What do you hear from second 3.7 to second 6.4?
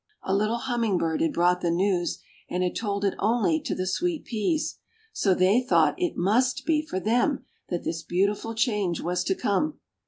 the Sweet Peas, so they thought it